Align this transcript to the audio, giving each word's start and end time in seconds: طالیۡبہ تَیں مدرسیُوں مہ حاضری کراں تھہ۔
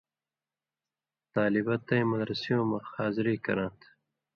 طالیۡبہ 1.33 1.75
تَیں 1.87 2.05
مدرسیُوں 2.11 2.63
مہ 2.69 2.77
حاضری 2.93 3.35
کراں 3.45 3.71
تھہ۔ 3.79 3.87